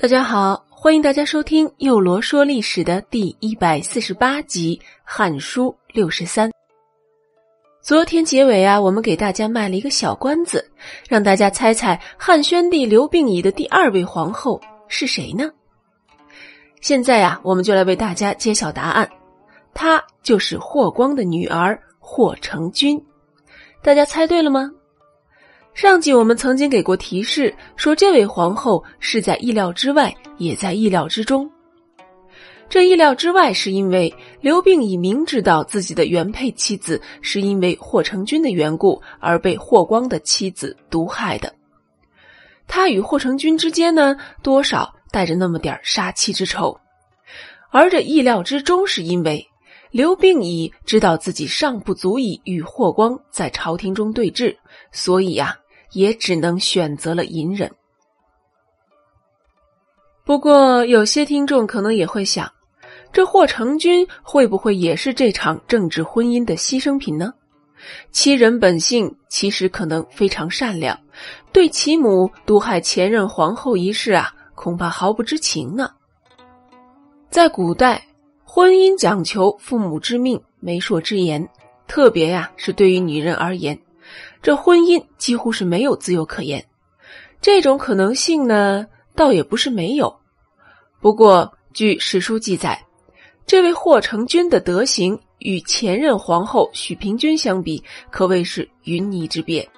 [0.00, 6.48] 大家好，欢迎大家收听《幼罗说历史》的第一百四十八集《汉书六十三》。
[7.82, 10.70] 昨天结尾啊，我们给大家卖了一个小关子，
[11.08, 15.50] 让大家猜猜汉宣帝刘病已的第二位皇后是谁呢？
[16.80, 19.10] 现在啊，我们就来为大家揭晓答案，
[19.74, 23.04] 她就是霍光的女儿霍成君。
[23.82, 24.70] 大家猜对了吗？
[25.80, 31.48] 上集我们曾经给过提示，说这位皇后是在意料之外，也在意料之中。
[32.68, 41.54] 这意料之外，是因为刘病已明知道自己的原配妻子是因为霍成君的缘故而被霍光的妻子毒害的。
[42.66, 46.76] 他与霍成君之间呢，多少带着那么点杀妻之仇。
[47.70, 49.46] 而这意料之中，是因为
[49.92, 54.56] 刘病已知道自己尚不足以与霍光在朝廷中对峙，
[54.90, 55.56] 所以呀。
[55.92, 57.70] 也只能选择了隐忍。
[60.24, 62.52] 不过，有些听众可能也会想，
[63.12, 67.32] 这霍成君会不会也是这场政治婚姻的牺牲品呢？
[68.10, 70.98] 其人本性其实可能非常善良，
[71.52, 75.90] 对其母毒害前任皇后一事啊，恐怕毫不知情呢。
[77.30, 78.04] 在古代，
[78.44, 81.48] 婚姻讲求父母之命、媒妁之言，
[81.86, 83.78] 特别呀是对于女人而言。
[84.40, 86.64] 这婚姻几乎是没有自由可言，
[87.40, 90.20] 这种可能性呢，倒也不是没有。
[91.00, 92.86] 不过，据史书记载，
[93.46, 99.68] 这位霍成君的德行与前任皇后许平君相比，可谓是云泥之别。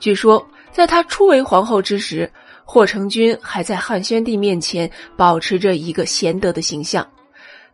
[0.00, 2.30] 据说，在他初为皇后之时，
[2.64, 7.06] 霍成君还在汉宣帝面前保持着一个贤德的形象。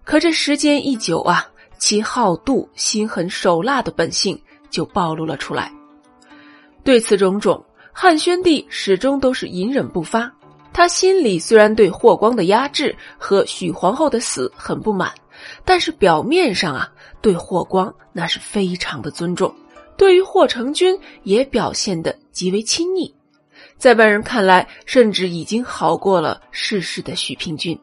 [0.04, 1.46] 可这时间一久啊，
[1.78, 4.40] 其好妒、心狠手辣的本性
[4.70, 5.72] 就暴露了出来。
[6.88, 7.62] 对此种种，
[7.92, 10.32] 汉宣帝始终都是隐忍不发。
[10.72, 15.12] 他心里虽然对霍光的压制和许皇后的死很不满，
[15.66, 16.90] 但是表面上啊，
[17.20, 19.54] 对霍光那是非常的尊重，
[19.98, 23.14] 对于霍成君也表现得极为亲昵，
[23.76, 27.78] 在外人看来，甚至已经好过了世事的许平君。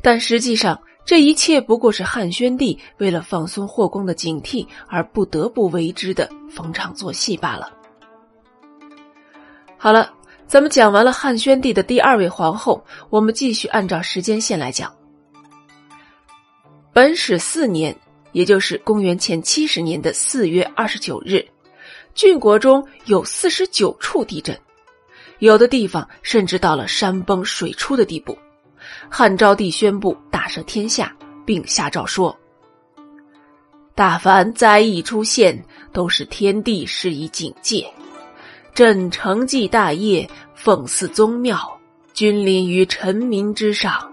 [0.00, 7.72] 但实际上，这一切不过是汉宣帝为了放松霍光的警惕而不得不为之的逢场作戏罢了。
[9.78, 10.12] 好了，
[10.48, 14.92] 咱们讲完了汉宣帝的第二位皇后，我们继续按照时间线来讲。
[16.92, 17.96] 本始四年，
[18.32, 21.46] 也就是公元前七十年的四月二十九日，
[22.14, 24.58] 郡国中有四十九处地震，
[25.38, 28.36] 有的地方甚至到了山崩水出的地步。
[29.08, 31.14] 汉昭帝宣布大赦天下，
[31.44, 32.36] 并下诏说
[33.94, 37.86] ：“大凡灾异出现，都是天地施以警戒。
[38.74, 41.58] 朕承继大业，奉祀宗庙，
[42.12, 44.12] 君临于臣民之上，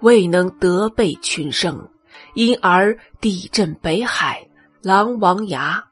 [0.00, 1.88] 未能德备群生，
[2.34, 4.46] 因而地震北海、
[4.82, 5.82] 狼王崖，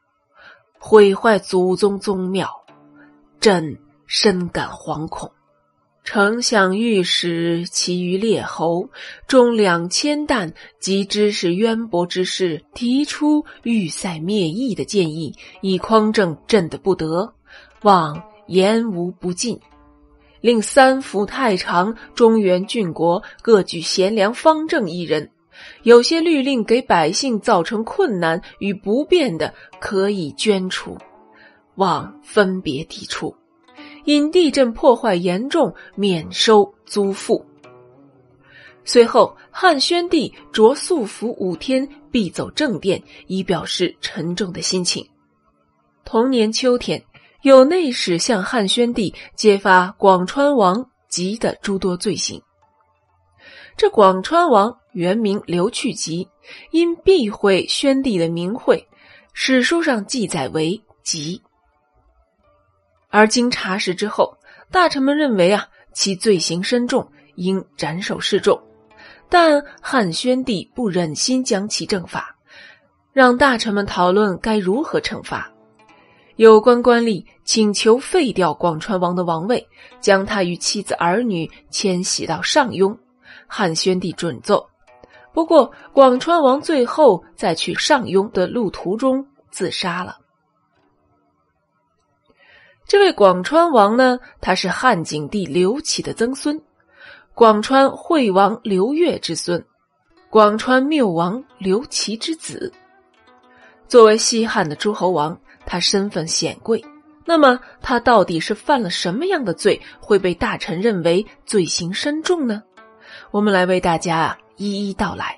[0.77, 2.47] 毁坏祖宗宗庙，
[3.39, 3.75] 朕
[4.05, 5.31] 深感惶恐。”
[6.13, 8.89] 丞相御史其余列侯
[9.29, 17.33] 中两千担及知识渊博之士提出欲塞灭义的建议，以匡正朕的不得，
[17.83, 19.57] 望言无不尽。
[20.41, 25.31] 令三府太常、中原郡国各举贤良方正一人，
[25.83, 30.97] 有些律令给百姓造成困难与不便的，可以捐除，
[31.75, 33.33] 望分别抵出。
[34.05, 37.45] 因地震破坏严重，免收租赋。
[38.83, 45.07] 随后，汉宣帝着素服五天，必走正殿，以表示沉重的心情。
[46.03, 47.03] 同年秋天，
[47.43, 52.41] 有内史向汉宣帝揭发广川王吉的诸多罪行。
[53.77, 56.27] 这广川王原名刘去吉，
[56.71, 58.87] 因避讳宣帝的名讳，
[59.31, 61.41] 史书上记载为吉。
[63.11, 64.37] 而经查实之后，
[64.71, 68.59] 大臣们认为啊，其罪行深重，应斩首示众。
[69.29, 72.35] 但汉宣帝不忍心将其正法，
[73.13, 75.51] 让大臣们讨论该如何惩罚。
[76.37, 79.67] 有关官吏请求废掉广川王的王位，
[79.99, 82.97] 将他与妻子儿女迁徙到上庸。
[83.45, 84.65] 汉宣帝准奏。
[85.33, 90.17] 不过，广川王最后在去上庸的路途中自杀了。
[92.87, 96.61] 这位广川王呢，他是汉景帝刘启的曾孙，
[97.33, 99.63] 广川惠王刘越之孙，
[100.29, 102.71] 广川缪王刘琦之子。
[103.87, 106.83] 作为西汉的诸侯王，他身份显贵，
[107.25, 112.61] 那么他到底是犯了什么样的罪，会被大臣认为罪行深重呢？
[113.31, 115.37] 我们来为大家一一道来。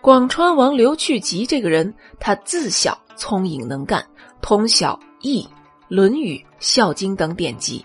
[0.00, 4.02] 广川王刘去疾这个人，他自小聪颖能干，
[4.40, 5.42] 通晓《易》
[5.90, 7.84] 《论语》《孝经》等典籍，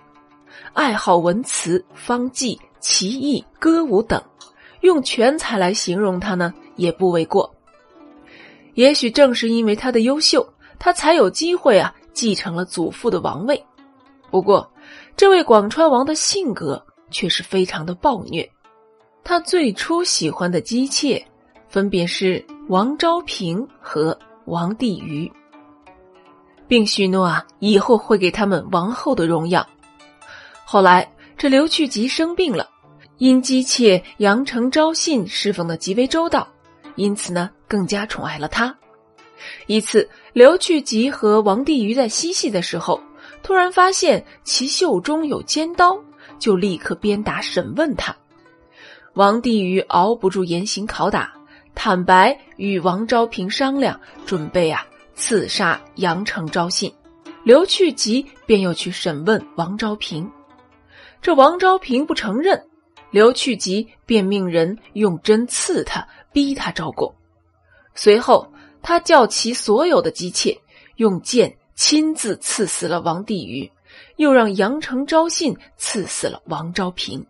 [0.74, 4.24] 爱好文辞、方技、棋艺、歌舞等，
[4.82, 7.52] 用全才来形容他呢，也不为过。
[8.76, 10.48] 也许正是因为他的优秀，
[10.78, 13.66] 他才有机会啊继承了祖父的王位。
[14.30, 14.72] 不过，
[15.18, 18.48] 这位广川王的性格却是非常的暴虐，
[19.24, 21.26] 他最初喜欢的姬妾。
[21.70, 24.16] 分别是王昭平和
[24.46, 25.30] 王帝瑜，
[26.68, 29.68] 并许诺啊，以后会给他们王后的荣耀。
[30.64, 32.70] 后来这刘去疾生病了，
[33.18, 36.48] 因姬妾杨成昭信侍奉的极为周到，
[36.96, 38.76] 因此呢更加宠爱了他。
[39.68, 43.00] 一次，刘去疾和王帝瑜在嬉戏的时候，
[43.44, 45.98] 突然发现其袖中有尖刀，
[46.40, 48.16] 就立刻鞭打审问他。
[49.14, 51.32] 王帝瑜熬不住严刑拷打。
[51.76, 54.86] 坦白与王昭平商量，准备啊
[55.16, 56.94] 刺杀杨承昭信，
[57.44, 60.30] 刘去疾便又去审问王昭平。
[61.22, 62.68] 这王昭平不承认，
[63.12, 67.16] 刘去疾便命人用针刺他，逼他招供。
[67.96, 68.52] 随后，
[68.82, 70.60] 他叫其所有的姬妾
[70.98, 73.72] 用剑亲自刺死了王帝瑜，
[74.18, 77.26] 又让杨承昭信刺死了王昭平。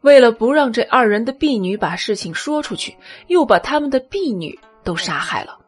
[0.00, 2.96] 为了不让这二人的婢女把事情说出去，
[3.26, 5.58] 又把他们的婢女都杀害了。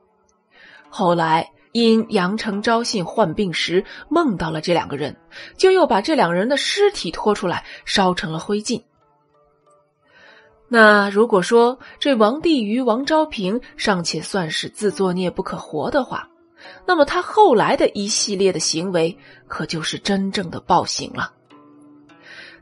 [0.95, 5.17] 后来因杨承昭信患病时梦到了这两个人，
[5.57, 8.83] 就又把这两人的尸体拖出来烧成了灰烬。
[10.69, 16.29] 那如果说这王帝与、王昭平尚且算是自作孽不可活的话，
[16.87, 19.17] 那么他后来的一系列的行为，
[19.49, 21.33] 可就是真正的暴行了。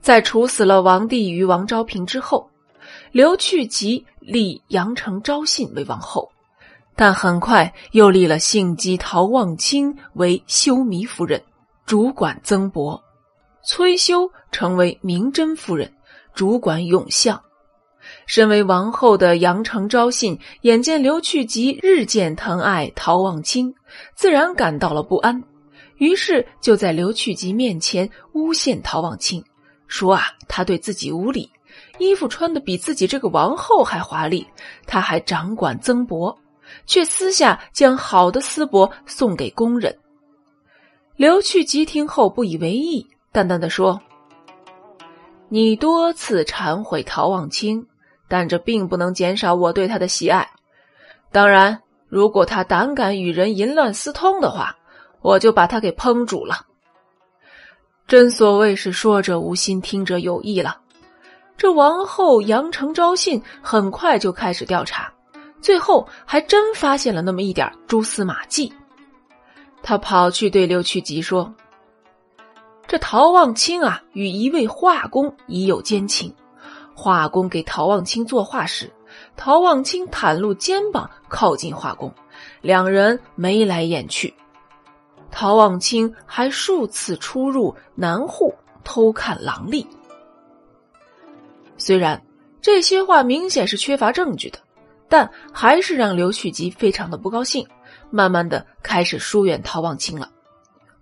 [0.01, 2.49] 在处死了王帝与王昭平之后，
[3.11, 6.31] 刘去疾立杨承昭信为王后，
[7.01, 11.43] 但很快又立了姓姬陶望清为修弥夫人，
[11.87, 13.01] 主管曾伯；
[13.65, 15.91] 崔修成为明真夫人，
[16.35, 17.43] 主管永相。
[18.27, 23.75] 身为王后的杨承昭信眼见刘去疾日渐疼爱陶望清，
[24.15, 25.43] 自然感到了不安，
[25.97, 29.43] 于是就在刘去疾面前诬陷陶望清。
[29.87, 31.51] 说啊，他对自己无礼，
[31.99, 34.47] 衣服穿的比自己这个王后还华丽，
[34.87, 36.39] 他还掌管曾博，
[36.87, 39.97] 却私下将好的丝帛送给工人。
[41.17, 44.01] 刘去疾听后不以为意，淡淡的说
[45.49, 47.87] ：“你多次忏悔陶望清，
[48.29, 50.49] 但这并不能减少我对他的喜爱。
[51.31, 54.77] 当然，如果他胆敢与人淫乱私通的话，
[55.21, 56.67] 我就把他给烹煮了。”
[58.09, 60.81] 真所谓是说者无心，听者有意了。
[61.57, 65.13] 这王后杨承昭信很快就开始调查，
[65.61, 68.73] 最后还真发现了那么一点蛛丝马迹。
[69.83, 71.55] 他跑去对刘去吉说
[72.87, 76.35] ：“这陶望清啊，与一位画工已有奸情。
[76.95, 78.91] 画工给陶望清作画时，
[79.37, 82.13] 陶望清袒露肩膀靠近画工，
[82.61, 84.35] 两人眉来眼去。”
[85.33, 88.53] 陶望清还数次出入南户
[88.83, 89.87] 偷看郎吏。
[91.79, 92.21] 虽然
[92.61, 94.59] 这些话明显是缺乏证据的，
[95.11, 97.67] 但还是让刘去疾非常的不高兴，
[98.11, 100.31] 慢慢的开始疏远陶望清了。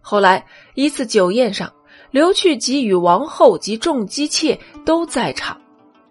[0.00, 1.72] 后来一次酒宴上，
[2.10, 5.60] 刘去疾与王后及众姬妾都在场，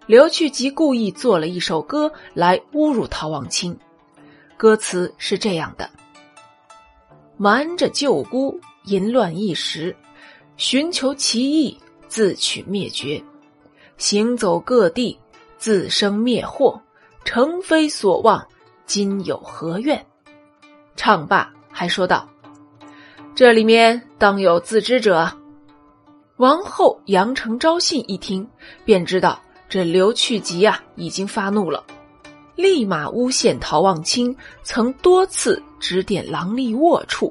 [0.06, 3.76] 刘去疾故意做了一首歌来侮辱陶望清，
[4.56, 5.90] 歌词是这样的。
[7.36, 9.96] 瞒着舅姑淫乱一时，
[10.56, 11.76] 寻求其意
[12.06, 13.20] 自取灭绝，
[13.96, 15.18] 行走各地
[15.56, 16.80] 自生灭祸，
[17.30, 18.48] 诚非所望，
[18.86, 20.06] 今有何怨？
[20.96, 22.26] 唱罢还说道
[23.36, 25.30] ：“这里面当有自知者。”
[26.38, 28.48] 王后杨承昭信一听，
[28.86, 31.84] 便知道这刘去疾啊已经发怒了，
[32.56, 35.62] 立马诬陷陶望清曾多次。
[35.78, 37.30] 指点郎吏龌龊，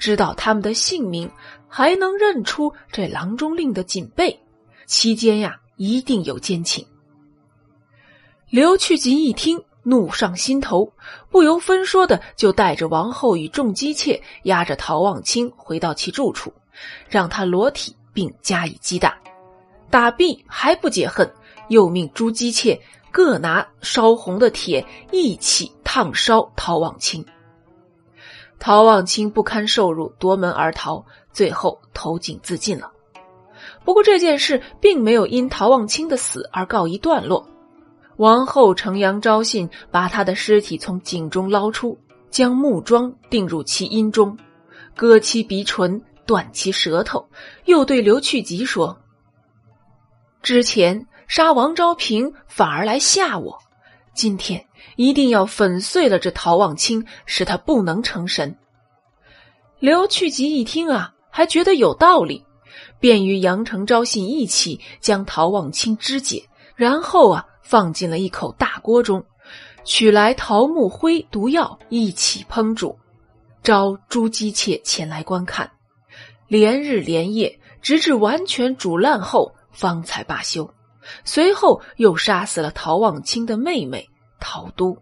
[0.00, 1.30] 知道他们的姓名，
[1.68, 4.40] 还能认出这郎中令的锦被，
[4.86, 6.84] 期间呀，一定有奸情。
[8.50, 10.90] 刘去疾一听，怒上心头，
[11.30, 16.50] 不由分说的就带着王后与众姬妾，押着陶望清回到其住处，
[17.10, 19.18] 让他裸体并加以击打。
[19.90, 21.30] 打毕还不解恨，
[21.68, 27.22] 又命诸姬妾各拿烧红的铁一起烫烧陶望清。
[28.58, 32.90] 陶望清不堪受辱，夺门而逃，最后投井自尽了。
[33.84, 37.46] 不过这件事并没有因陶望清的死而告一段落。
[38.18, 41.96] 王后程阳昭信把他的尸体从井中捞出，
[42.30, 44.36] 将木桩钉入其阴中，
[44.96, 47.28] 割其鼻唇，断其舌头，
[47.66, 48.98] 又对刘去疾说
[50.42, 53.56] ：“之前杀王昭平，反而来吓我，
[54.16, 58.58] 今天一定要粉碎了这陶望清，使他不能成神。”
[59.78, 62.44] 刘去疾一听啊，还觉得有道理，
[62.98, 67.46] 便与杨成昭信一起将陶望清肢解，然后啊。
[67.68, 69.22] 放进了一口大锅中，
[69.84, 72.98] 取来桃木灰毒药一起烹煮，
[73.62, 75.70] 招朱姬妾前来观看，
[76.46, 80.72] 连日连夜，直至完全煮烂后方才罢休。
[81.26, 84.08] 随后又杀死了陶望清的妹妹
[84.40, 84.96] 陶都。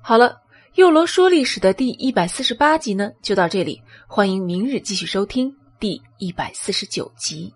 [0.00, 0.40] 好了，
[0.74, 7.52] 右罗说历史的第一百四十八集呢，就到这里，欢迎明日继续收听第一百四十九集。